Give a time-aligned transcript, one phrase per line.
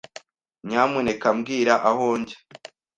[0.67, 2.37] Nyamuneka mbwira aho njya.